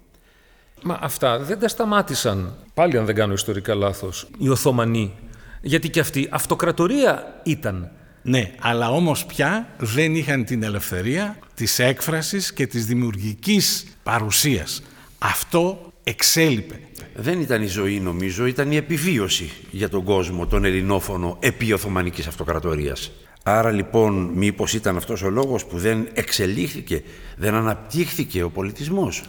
[0.83, 5.13] Μα αυτά δεν τα σταμάτησαν, πάλι αν δεν κάνω ιστορικά λάθος, οι Οθωμανοί.
[5.61, 7.91] Γιατί και αυτοί αυτοκρατορία ήταν.
[8.21, 14.83] Ναι, αλλά όμως πια δεν είχαν την ελευθερία της έκφρασης και της δημιουργικής παρουσίας.
[15.19, 16.79] Αυτό εξέλιπε.
[17.15, 22.27] Δεν ήταν η ζωή νομίζω, ήταν η επιβίωση για τον κόσμο, τον ελληνόφωνο, επί Οθωμανικής
[22.27, 23.11] Αυτοκρατορίας.
[23.43, 27.03] Άρα λοιπόν μήπως ήταν αυτός ο λόγος που δεν εξελίχθηκε,
[27.37, 29.23] δεν αναπτύχθηκε ο πολιτισμός;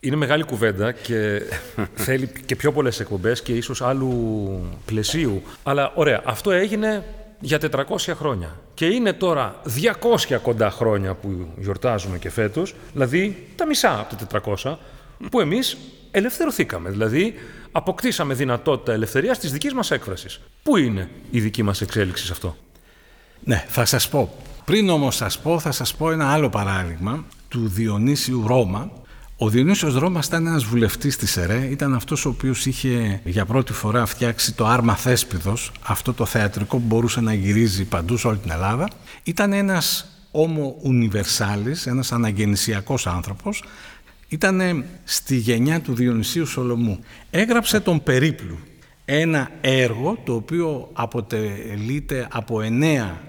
[0.00, 1.42] Είναι μεγάλη κουβέντα και
[2.06, 5.42] θέλει και πιο πολλές εκπομπές και ίσως άλλου πλαισίου.
[5.62, 7.04] Αλλά ωραία, αυτό έγινε
[7.40, 8.60] για 400 χρόνια.
[8.74, 9.60] Και είναι τώρα
[10.28, 14.78] 200 κοντά χρόνια που γιορτάζουμε και φέτος, δηλαδή τα μισά από τα 400,
[15.30, 15.76] που εμείς
[16.10, 16.90] ελευθερωθήκαμε.
[16.90, 17.34] Δηλαδή,
[17.72, 20.40] αποκτήσαμε δυνατότητα ελευθερίας της δικής μας έκφρασης.
[20.62, 22.56] Πού είναι η δική μας εξέλιξη σε αυτό;
[23.44, 24.34] Ναι, θα σας πω.
[24.64, 28.90] Πριν όμως σας πω, θα σας πω ένα άλλο παράδειγμα του Διονύσιου Ρώμα.
[29.42, 33.72] Ο Διονύσιος Ρώμας ήταν ένας βουλευτής της ΕΡΕ, ήταν αυτός ο οποίος είχε για πρώτη
[33.72, 38.38] φορά φτιάξει το άρμα Θέσπιδος, αυτό το θεατρικό που μπορούσε να γυρίζει παντού σε όλη
[38.38, 38.88] την Ελλάδα.
[39.22, 43.64] Ήταν ένας όμο universalis, ένας αναγεννησιακός άνθρωπος,
[44.28, 46.98] ήταν στη γενιά του Διονυσίου Σολομού.
[47.30, 48.58] Έγραψε τον Περίπλου,
[49.04, 53.20] ένα έργο το οποίο αποτελείται από εννέα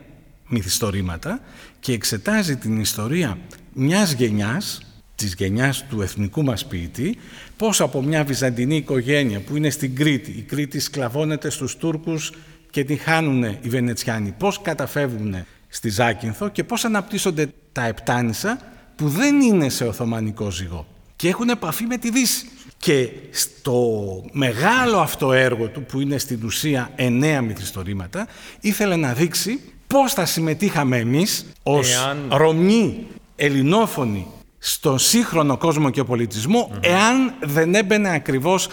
[0.48, 1.40] μυθιστορήματα
[1.80, 3.38] και εξετάζει την ιστορία
[3.74, 4.82] μιας γενιάς,
[5.16, 7.18] της γενιάς του εθνικού μας ποιητή,
[7.58, 12.32] πώς από μια βυζαντινή οικογένεια που είναι στην Κρήτη, η Κρήτη σκλαβώνεται στους Τούρκους
[12.70, 15.36] και την χάνουν οι Βενετσιάνοι, πώς καταφεύγουν
[15.68, 18.60] στη Ζάκυνθο και πώς αναπτύσσονται τα Επτάνησα
[18.96, 22.48] που δεν είναι σε Οθωμανικό ζυγό και έχουν επαφή με τη Δύση.
[22.78, 24.00] Και στο
[24.32, 28.28] μεγάλο αυτό έργο του που είναι στην ουσία εννέα μυθιστορήματα
[28.60, 32.28] ήθελε να δείξει πώς θα συμμετείχαμε εμείς ως Εάν...
[32.32, 34.28] Ρωμοί ελληνόφωνοι
[34.66, 38.68] στον σύγχρονο κόσμο και πολιτισμό εάν δεν έμπαινε ακριβώς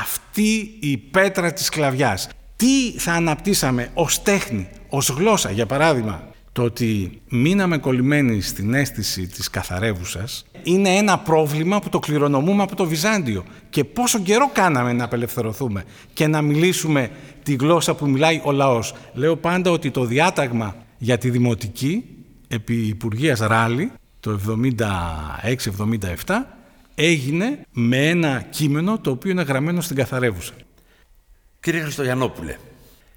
[0.00, 2.28] αυτή η πέτρα της σκλαβιάς.
[2.56, 9.26] Τι θα αναπτύσσαμε ως τέχνη, ως γλώσσα, για παράδειγμα, το ότι μείναμε κολλημένοι στην αίσθηση
[9.26, 13.44] της καθαρεύουσας είναι ένα πρόβλημα που το κληρονομούμε από το Βυζάντιο.
[13.70, 17.10] Και πόσο καιρό κάναμε να απελευθερωθούμε και να μιλήσουμε
[17.42, 18.94] τη γλώσσα που μιλάει ο λαός.
[19.12, 22.04] Λέω πάντα ότι το διάταγμα για τη δημοτική
[22.48, 24.40] επί Υπουργείας Ράλη το
[26.26, 26.34] 76-77
[26.94, 30.52] έγινε με ένα κείμενο το οποίο είναι γραμμένο στην καθαρεύουσα.
[31.60, 32.56] Κύριε Χριστογιαννόπουλε.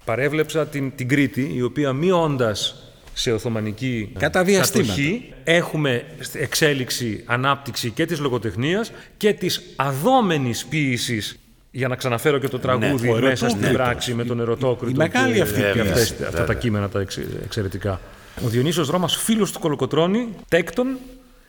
[0.04, 2.74] Παρέβλεψα την, την Κρήτη, η οποία μειώντας
[3.12, 4.92] σε Οθωμανική Κατά διαστήματα.
[4.92, 5.32] κατοχή.
[5.44, 11.38] Έχουμε εξέλιξη, ανάπτυξη και της λογοτεχνίας και της αδόμενης ποίησης
[11.70, 13.72] για να ξαναφέρω και το τραγούδι ο μέσα στην Ερωτόκριτος.
[13.72, 14.90] πράξη με τον Ερωτόκριτο.
[14.90, 15.88] Η μεγάλη και- αυτή και ποίηση.
[15.90, 18.00] αυτές- αυτά τα κείμενα τα εξ- εξαιρετικά.
[18.42, 20.86] Ο Διονύσιος Ρώμας, φίλος του Κολοκοτρώνη, τέκτον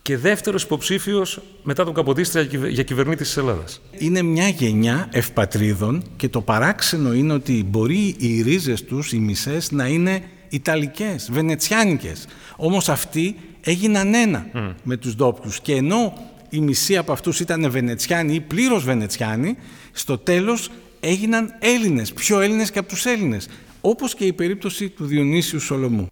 [0.01, 3.81] και δεύτερος υποψήφιος μετά τον Καποδίστρια για κυβε- για κυβερνήτη της Ελλάδας.
[3.97, 9.71] Είναι μια γενιά ευπατρίδων και το παράξενο είναι ότι μπορεί οι ρίζες τους, οι μισές,
[9.71, 12.25] να είναι Ιταλικές, Βενετσιάνικες.
[12.55, 14.45] Όμως αυτοί έγιναν ένα
[14.83, 15.59] με τους ντόπιους.
[15.59, 16.13] Και ενώ
[16.49, 19.57] η μισή από αυτούς ήταν Βενετσιάνοι ή πλήρως Βενετσιάνοι,
[19.91, 20.69] στο τέλος
[20.99, 23.47] έγιναν Έλληνες, πιο Έλληνες και από τους Έλληνες.
[23.81, 26.07] Όπως και η περίπτωση του Διονύσιου Σολομού.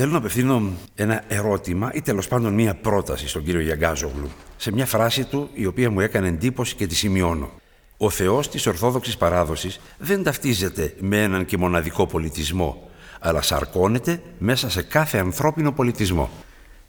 [0.00, 4.86] Θέλω να απευθύνω ένα ερώτημα ή τέλος πάντων μία πρόταση στον κύριο Γιαγκάζογλου σε μια
[4.86, 7.50] φράση του η οποία μου έκανε εντύπωση και τη σημειώνω.
[7.96, 14.70] Ο Θεός της Ορθόδοξης παράδοσης δεν ταυτίζεται με έναν και μοναδικό πολιτισμό, αλλά σαρκώνεται μέσα
[14.70, 16.30] σε κάθε ανθρώπινο πολιτισμό.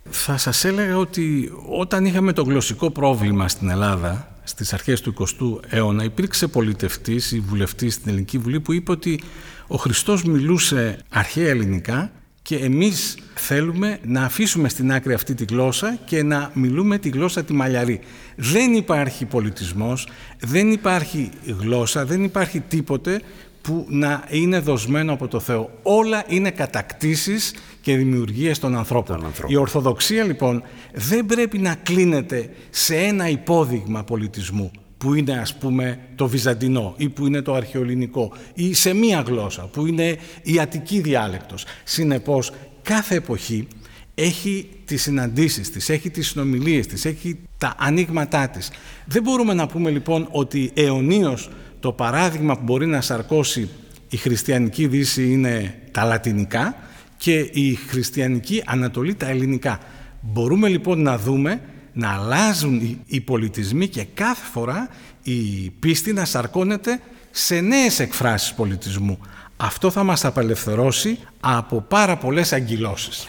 [0.10, 5.74] Θα σας έλεγα ότι όταν είχαμε το γλωσσικό πρόβλημα στην Ελλάδα, στις αρχές του 20ου
[5.74, 9.22] αιώνα, υπήρξε πολιτευτής ή βουλευτής στην Ελληνική Βουλή που είπε ότι
[9.68, 16.00] ο Χριστός μιλούσε αρχαία ελληνικά και εμείς θέλουμε να αφήσουμε στην άκρη αυτή τη γλώσσα
[16.06, 18.00] και να μιλούμε τη γλώσσα τη μαλλιαρή.
[18.36, 20.08] Δεν υπάρχει πολιτισμός,
[20.40, 23.22] δεν υπάρχει γλώσσα, δεν υπάρχει τίποτε
[23.62, 25.70] που να είναι δοσμένο από το Θεό.
[25.84, 29.16] Όλα είναι κατακτήσεις και δημιουργίες των ανθρώπων.
[29.16, 29.56] Των ανθρώπων.
[29.56, 36.00] Η Ορθοδοξία λοιπόν δεν πρέπει να κλείνεται σε ένα υπόδειγμα πολιτισμού που είναι ας πούμε
[36.16, 41.00] το Βυζαντινό ή που είναι το αρχαιοελληνικό ή σε μία γλώσσα που είναι η Αττική
[41.00, 41.66] διάλεκτος.
[41.84, 43.68] Συνεπώς κάθε εποχή
[44.16, 48.72] έχει τις συναντήσεις της, έχει τις συνομιλίες της, έχει τα ανοίγματά της.
[49.06, 53.70] Δεν μπορούμε να πούμε λοιπόν ότι αιωνίως το παράδειγμα που μπορεί να σαρκώσει
[54.10, 56.76] η χριστιανική δύση είναι τα λατινικά
[57.18, 59.80] και η χριστιανική Ανατολή τα ελληνικά.
[60.22, 61.62] Μπορούμε λοιπόν να δούμε
[62.00, 64.90] να αλλάζουν οι πολιτισμοί και κάθε φορά
[65.24, 69.20] η πίστη να σαρκώνεται σε νέες εκφράσεις πολιτισμού.
[69.58, 73.28] Αυτό θα μας απελευθερώσει από πάρα πολλές αγκυλώσεις.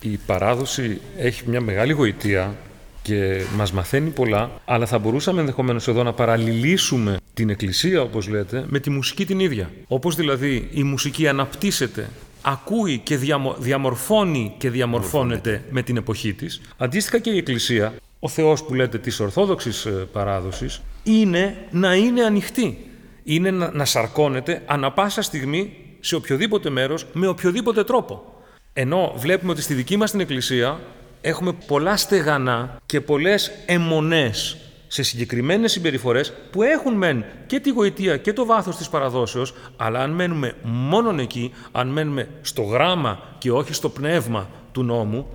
[0.00, 2.56] Η παράδοση έχει μια μεγάλη γοητεία
[3.02, 8.64] και μας μαθαίνει πολλά, αλλά θα μπορούσαμε ενδεχομένως εδώ να παραλληλήσουμε την εκκλησία, όπως λέτε,
[8.68, 9.70] με τη μουσική την ίδια.
[9.86, 12.08] Όπως δηλαδή η μουσική αναπτύσσεται
[12.42, 13.16] ακούει και
[13.58, 16.60] διαμορφώνει και διαμορφώνεται με την εποχή της.
[16.76, 22.22] Αντίστοιχα και η Εκκλησία, ο Θεός που λέτε της Ορθόδοξης ε, παράδοσης, είναι να είναι
[22.22, 22.78] ανοιχτή.
[23.24, 28.42] Είναι να, να σαρκώνεται ανα πάσα στιγμή σε οποιοδήποτε μέρος, με οποιοδήποτε τρόπο.
[28.72, 30.80] Ενώ βλέπουμε ότι στη δική μας την Εκκλησία
[31.20, 34.56] έχουμε πολλά στεγανά και πολλές αιμονές
[34.92, 40.00] σε συγκεκριμένες συμπεριφορές που έχουν μεν και τη γοητεία και το βάθος της παραδόσεως, αλλά
[40.00, 45.26] αν μένουμε μόνον εκεί, αν μένουμε στο γράμμα και όχι στο πνεύμα του νόμου,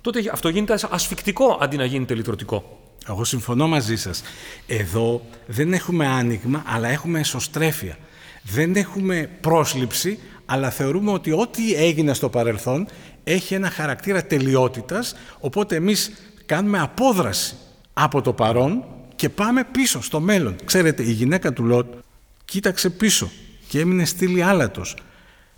[0.00, 2.78] τότε αυτό γίνεται ασφικτικό αντί να γίνεται λυτρωτικό.
[3.08, 4.22] Εγώ συμφωνώ μαζί σας.
[4.66, 7.96] Εδώ δεν έχουμε άνοιγμα, αλλά έχουμε εσωστρέφεια.
[8.42, 12.86] Δεν έχουμε πρόσληψη, αλλά θεωρούμε ότι ό,τι έγινε στο παρελθόν
[13.24, 16.12] έχει ένα χαρακτήρα τελειότητας, οπότε εμείς
[16.46, 17.54] κάνουμε απόδραση
[17.92, 18.84] από το παρόν
[19.16, 20.56] και πάμε πίσω στο μέλλον.
[20.64, 21.86] Ξέρετε, η γυναίκα του Λότ
[22.44, 23.30] κοίταξε πίσω
[23.68, 24.96] και έμεινε στήλη άλατος.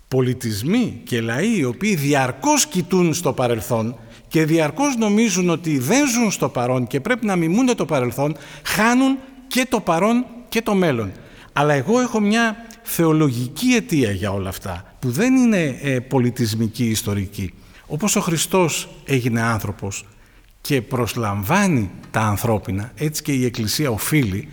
[0.07, 3.95] Πολιτισμοί και λαοί οι οποίοι διαρκώς κοιτούν στο παρελθόν
[4.27, 9.17] και διαρκώς νομίζουν ότι δεν ζουν στο παρόν και πρέπει να μιμούνται το παρελθόν, χάνουν
[9.47, 11.11] και το παρόν και το μέλλον.
[11.53, 17.53] Αλλά εγώ έχω μια θεολογική αιτία για όλα αυτά, που δεν είναι ε, πολιτισμική ιστορική.
[17.87, 20.05] Όπως ο Χριστός έγινε άνθρωπος
[20.67, 24.47] και προσλαμβάνει τα ανθρώπινα, έτσι και η Εκκλησία οφείλει,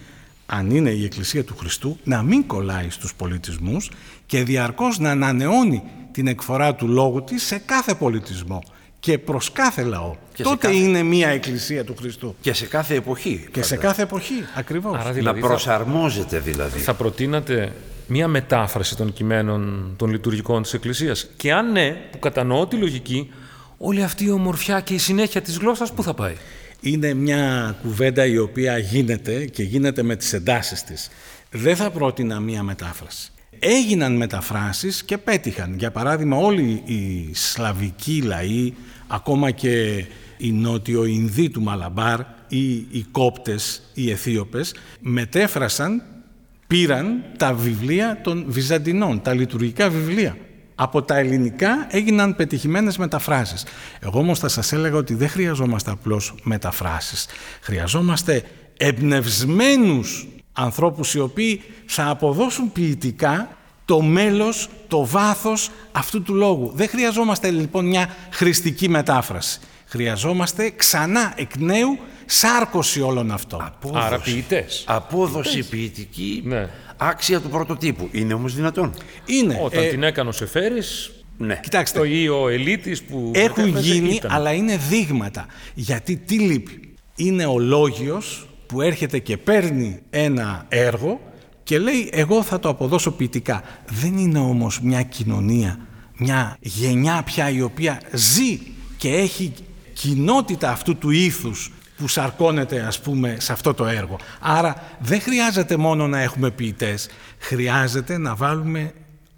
[0.47, 3.91] αν είναι η Εκκλησία του Χριστού, να μην κολλάει στους πολιτισμούς
[4.27, 8.63] και διαρκώς να ανανεώνει την εκφορά του λόγου της σε κάθε πολιτισμό
[9.01, 10.15] και προς κάθε λαό.
[10.43, 12.35] Τότε είναι μία Εκκλησία του Χριστού.
[12.41, 13.49] Και σε κάθε εποχή.
[13.53, 14.99] Και σε κάθε εποχή, ακριβώς.
[14.99, 16.79] Άρα δηλαδή να προσαρμόζεται δηλαδή.
[16.79, 17.73] Θα προτείνατε
[18.07, 23.31] μία μετάφραση των κειμένων των λειτουργικών της Εκκλησίας; Και αν ναι, που κατανοώ τη λογική,
[23.87, 26.35] όλη αυτή η ομορφιά και η συνέχεια της γλώσσας πού θα πάει;
[26.81, 31.11] Είναι μια κουβέντα η οποία γίνεται και γίνεται με τις εντάσεις της.
[31.51, 33.31] Δεν θα πρότεινα μία μετάφραση.
[33.59, 35.75] Έγιναν μεταφράσεις και πέτυχαν.
[35.79, 38.73] Για παράδειγμα όλοι οι σλαβικοί λαοί,
[39.07, 40.05] ακόμα και
[40.37, 46.03] οι νότιο-Ινδοί του Μαλαμπάρ ή οι Κόπτες, οι Αιθίωπες, μετέφρασαν,
[46.67, 50.37] πήραν τα βιβλία των Βυζαντινών, τα λειτουργικά βιβλία
[50.75, 53.65] από τα ελληνικά έγιναν πετυχημένες μεταφράσεις.
[54.01, 57.27] Εγώ όμως θα σας έλεγα ότι δεν χρειαζόμαστε απλώς μεταφράσεις.
[57.61, 58.43] Χρειαζόμαστε
[58.77, 66.73] εμπνευσμένους ανθρώπους οι οποίοι θα αποδώσουν ποιητικά το μέλος, το βάθος αυτού του λόγου.
[66.75, 69.61] Δεν χρειαζόμαστε λοιπόν μια χρηστική μετάφραση.
[69.87, 73.61] Χρειαζόμαστε ξανά εκ νέου σάρκωση όλων αυτών.
[73.63, 74.05] Απόδοση.
[74.07, 74.85] Άρα ποιητές.
[74.87, 78.09] Απόδοση ποιητική ναι άξια του πρωτοτύπου.
[78.13, 78.93] Είναι όμως δυνατόν.
[79.27, 79.61] Είναι.
[79.63, 81.61] Όταν ε, την έκανε ο Σεφέρης, ναι.
[81.63, 85.47] Κοιτάξτε, το ή ο Ελίτης που έχουν γίνει, αλλά είναι δείγματα.
[85.75, 91.21] Γιατί τι λείπει; Είναι ο Λόγιος που έρχεται και παίρνει ένα έργο
[91.63, 93.63] και λέει εγώ θα το αποδώσω ποιητικά.
[93.89, 95.79] Δεν είναι όμως μια κοινωνία,
[96.17, 98.59] μια γενιά πια η οποία ζει
[98.97, 99.53] και έχει
[99.93, 104.19] κοινότητα αυτού του ήθους που σαρκώνεται ας πούμε σε αυτό το έργο.
[104.41, 108.93] Άρα δεν χρειάζεται μόνο να έχουμε ποιητές, χρειάζεται να βάλουμε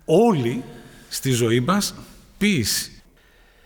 [0.04, 0.62] όλοι
[1.08, 1.94] στη ζωή μας
[2.38, 2.90] ποίηση.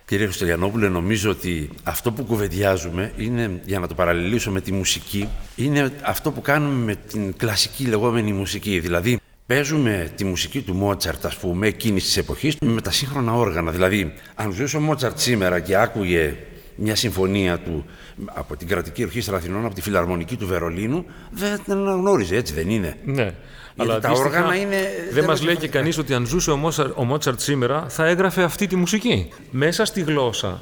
[0.04, 5.28] Κύριε Χριστοριανόπουλε, νομίζω ότι αυτό που κουβεντιάζουμε είναι, για να το παραλληλήσω με τη μουσική,
[5.56, 8.80] είναι αυτό που κάνουμε με την κλασική λεγόμενη μουσική.
[8.80, 13.70] Δηλαδή, παίζουμε τη μουσική του Μότσαρτ, ας πούμε, εκείνης της εποχής, με τα σύγχρονα όργανα.
[13.70, 16.36] Δηλαδή, αν ζούσε ο Μότσαρτ σήμερα και άκουγε
[16.74, 17.84] μια συμφωνία του
[18.26, 22.70] από την κρατική ορχήστρα Αθηνών, από τη φιλαρμονική του Βερολίνου, δεν την αναγνώριζε, έτσι δεν
[22.70, 22.96] είναι.
[23.04, 23.34] Ναι.
[23.76, 24.76] Αλλά τα όργανα είναι.
[25.12, 26.50] Δεν μας λέει και κανείς ότι αν ζούσε
[26.94, 29.28] ο Μότσαρτ σήμερα θα έγραφε αυτή τη μουσική.
[29.50, 30.60] Μέσα στη γλώσσα,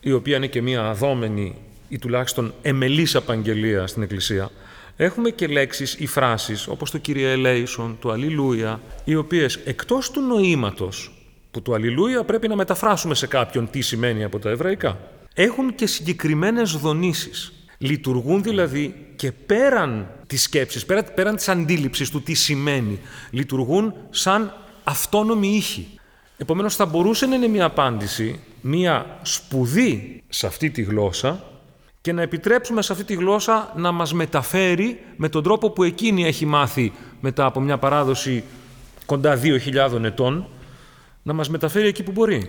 [0.00, 1.56] η οποία είναι και μια αδόμενη
[1.88, 4.50] ή τουλάχιστον εμελής απαγγελία στην Εκκλησία,
[4.96, 10.20] έχουμε και λέξεις ή φράσεις όπως το Kyrie Eleison, το Αλληλούια, οι οποίες εκτός του
[10.20, 11.12] νοήματος
[11.50, 14.98] που το Αλληλούια πρέπει να μεταφράσουμε σε κάποιον τι σημαίνει από τα εβραϊκά
[15.34, 17.52] έχουν και συγκεκριμένες δονήσεις.
[17.78, 22.98] Λειτουργούν δηλαδή και πέραν της σκέψης, πέραν, πέραν της αντίληψης του τι σημαίνει.
[23.30, 24.52] Λειτουργούν σαν
[24.84, 25.98] αυτόνομη ήχη.
[26.36, 31.44] Επομένως θα μπορούσε να είναι μια απάντηση, μια σπουδή σε αυτή τη γλώσσα
[32.00, 36.24] και να επιτρέψουμε σε αυτή τη γλώσσα να μας μεταφέρει με τον τρόπο που εκείνη
[36.24, 38.44] έχει μάθει μετά από μια παράδοση
[39.06, 40.48] κοντά 2.000 ετών,
[41.22, 42.48] να μας μεταφέρει εκεί που μπορεί.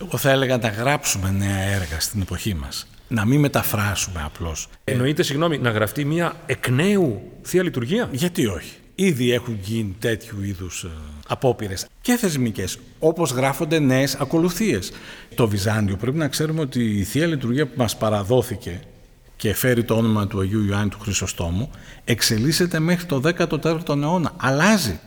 [0.00, 2.86] Εγώ θα έλεγα να γράψουμε νέα έργα στην εποχή μας.
[3.08, 4.68] Να μην μεταφράσουμε απλώς.
[4.84, 8.72] Εννοείται, συγγνώμη, να γραφτεί μια εκ νέου θεία λειτουργία; Γιατί όχι.
[8.94, 10.88] Ήδη έχουν γίνει τέτοιου είδους ε,
[11.28, 14.92] απόπειρες και θεσμικές, όπως γράφονται νέες ακολουθίες.
[15.34, 18.80] Το Βυζάντιο πρέπει να ξέρουμε ότι η Θεία Λειτουργία που μας παραδόθηκε
[19.36, 21.70] και φέρει το όνομα του Αγίου Ιωάννη του Χρυσοστόμου,
[22.04, 24.32] εξελίσσεται μέχρι το 14ο αιώνα.
[24.36, 25.00] Αλλάζει.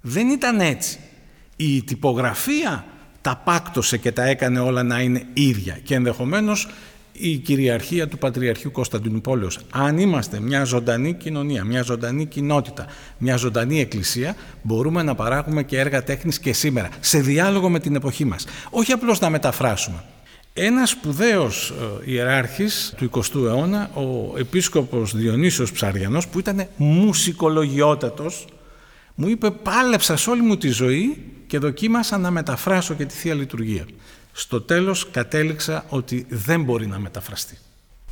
[0.00, 0.98] Δεν ήταν έτσι.
[1.56, 2.84] Η τυπογραφία
[3.22, 6.68] τα πάκτωσε και τα έκανε όλα να είναι ίδια και ενδεχομένως
[7.12, 9.58] η κυριαρχία του Πατριαρχείου Κωνσταντινούπολεως.
[9.70, 12.86] Αν είμαστε μια ζωντανή κοινωνία, μια ζωντανή κοινότητα,
[13.18, 17.94] μια ζωντανή εκκλησία, μπορούμε να παράγουμε και έργα τέχνης και σήμερα, σε διάλογο με την
[17.94, 18.46] εποχή μας.
[18.70, 20.04] Όχι απλώς να μεταφράσουμε.
[20.54, 21.74] Ένας σπουδαίος
[22.06, 28.46] ε, ιεράρχης του 20ου αιώνα, ο επίσκοπος Διονύσιος Ψαριανός, που ήταν μουσικολογιότατος,
[29.14, 33.34] μου είπε πάλεψα σε όλη μου τη ζωή και δοκίμασα να μεταφράσω και τη Θεία
[33.34, 33.86] Λειτουργία.
[34.32, 37.58] Στο τέλος κατέληξα ότι δεν μπορεί να μεταφραστεί.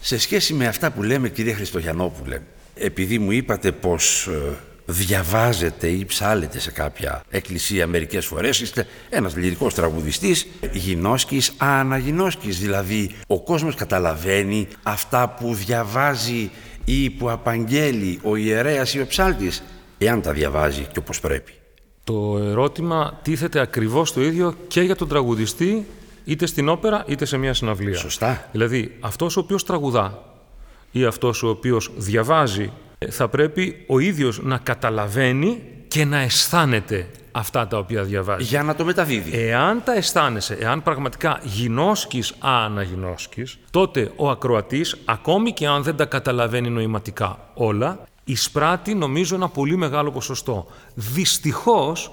[0.01, 2.40] Σε σχέση με αυτά που λέμε κύριε Χριστογιαννόπουλε,
[2.74, 9.36] επειδή μου είπατε πως ε, διαβάζετε ή ψάλετε σε κάποια εκκλησία μερικές φορές, είστε ένας
[9.36, 16.51] λυρικός τραγουδιστής, γινώσκης, αναγινώσκης, δηλαδή ο κόσμος καταλαβαίνει αυτά που διαβάζει
[16.84, 19.62] ή που απαγγέλει ο ιερέας ή ο ψάλτης,
[20.01, 21.53] εάν τα διαβάζει και όπως πρέπει.
[22.05, 25.86] Το ερώτημα τίθεται ακριβώς το ίδιο και για τον τραγουδιστή
[26.24, 27.96] είτε στην όπερα είτε σε μια συναυλία.
[27.96, 28.48] Σωστά.
[28.53, 30.22] Δηλαδή, αυτός ο οποίος τραγουδά
[30.90, 37.07] ή αυτός ο οποίος διαβάζει ε, θα πρέπει ο ίδιος να καταλαβαίνει και να αισθάνεται
[37.32, 38.44] αυτά τα οποία διαβάζει.
[38.44, 39.38] Για να το μεταδίδει.
[39.38, 46.05] Εάν τα αισθάνεσαι, εάν πραγματικά γινώσκεις αναγινώσκεις, τότε ο ακροατής, ακόμη και αν δεν τα
[46.05, 50.66] καταλαβαίνει νοηματικά όλα, εισπράττει νομίζω ένα πολύ μεγάλο ποσοστό.
[50.95, 52.12] Δυστυχώς,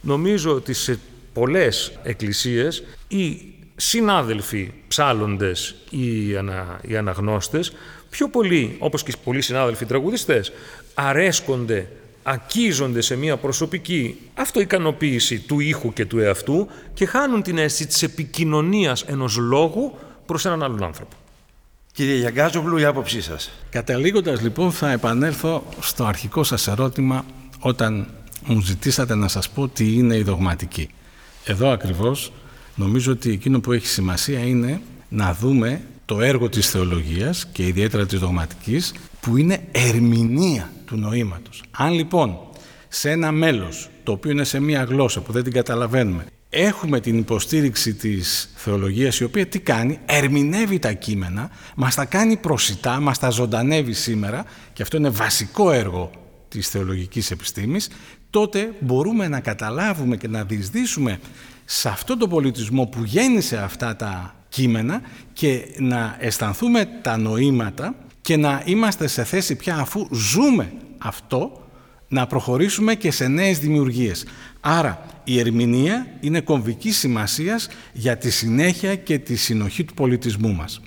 [0.00, 0.98] νομίζω ότι σε
[1.32, 7.72] πολλές εκκλησίες οι συνάδελφοι ψάλλοντες ή, ανα, οι αναγνώστες
[8.10, 10.52] πιο πολύ, όπως και πολλοί συνάδελφοι τραγουδιστές,
[10.94, 11.90] αρέσκονται,
[12.22, 18.02] ακίζονται σε μια προσωπική αυτοικανοποίηση του ήχου και του εαυτού και χάνουν την αίσθηση της
[18.02, 19.94] επικοινωνίας ενός λόγου
[20.26, 21.16] προς έναν άλλον άνθρωπο.
[21.92, 23.50] Κύριε Γιαγκάζογλου, η άποψή σας.
[23.70, 27.24] Καταλήγοντας λοιπόν θα επανέλθω στο αρχικό σας ερώτημα
[27.58, 28.06] όταν
[28.46, 30.88] μου ζητήσατε να σας πω τι είναι η δογματική.
[31.44, 32.32] Εδώ ακριβώς
[32.74, 38.06] νομίζω ότι εκείνο που έχει σημασία είναι να δούμε το έργο της θεολογίας και ιδιαίτερα
[38.06, 41.62] της δογματικής που είναι ερμηνεία του νοήματος.
[41.70, 42.38] Αν λοιπόν
[42.88, 47.18] σε ένα μέλος το οποίο είναι σε μία γλώσσα που δεν την καταλαβαίνουμε έχουμε την
[47.18, 53.18] υποστήριξη της θεολογίας η οποία τι κάνει, ερμηνεύει τα κείμενα, μας τα κάνει προσιτά, μας
[53.18, 56.10] τα ζωντανεύει σήμερα και αυτό είναι βασικό έργο
[56.48, 57.88] της θεολογικής επιστήμης,
[58.30, 61.20] τότε μπορούμε να καταλάβουμε και να διεισδύσουμε
[61.64, 68.36] σε αυτόν τον πολιτισμό που γέννησε αυτά τα κείμενα και να αισθανθούμε τα νοήματα και
[68.36, 71.67] να είμαστε σε θέση πια αφού ζούμε αυτό
[72.08, 74.26] να προχωρήσουμε και σε νέες δημιουργίες.
[74.60, 80.80] Άρα η ερμηνεία είναι κομβικής σημασίας για τη συνέχεια και τη συνοχή του πολιτισμού μας.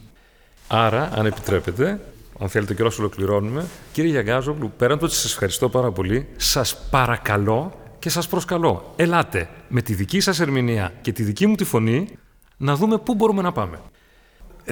[0.67, 1.99] Άρα, αν επιτρέπετε,
[2.39, 6.87] αν θέλετε και όσο ολοκληρώνουμε, κύριε Γιαγκάζογλου, πέραν το ότι σας ευχαριστώ πάρα πολύ, σας
[6.89, 11.63] παρακαλώ και σας προσκαλώ, ελάτε με τη δική σας ερμηνεία και τη δική μου τη
[11.63, 12.07] φωνή
[12.57, 13.79] να δούμε πού μπορούμε να πάμε.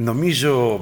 [0.01, 0.79] Νομίζω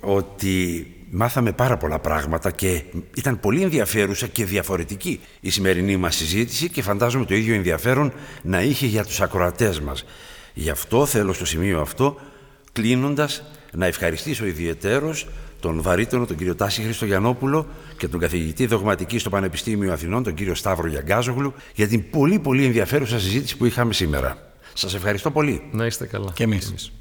[0.00, 2.82] ότι μάθαμε πάρα πολλά πράγματα και
[3.16, 8.62] ήταν πολύ ενδιαφέρουσα και διαφορετική η σημερινή μας συζήτηση και φαντάζομαι το ίδιο ενδιαφέρον να
[8.62, 10.04] είχε για τους ακροατές μας.
[10.54, 12.16] Γι' αυτό θέλω στο σημείο αυτό,
[12.72, 13.42] κλείνοντας,
[13.72, 15.28] να ευχαριστήσω ιδιαιτέρως
[15.60, 20.54] τον βαρύτονο, τον κύριο Τάση Χριστογιαννόπουλο και τον καθηγητή δογματική στο Πανεπιστήμιο Αθηνών, τον κύριο
[20.54, 24.52] Σταύρο Γιαγκάζογλου, για την πολύ πολύ ενδιαφέρουσα συζήτηση που είχαμε σήμερα.
[24.72, 25.62] Σας ευχαριστώ πολύ.
[25.72, 26.30] Να είστε καλά.
[26.34, 26.92] Και εμείς.